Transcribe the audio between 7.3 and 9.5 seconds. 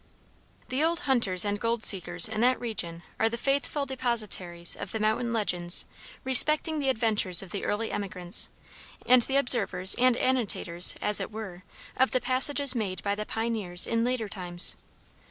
of the early emigrants, and the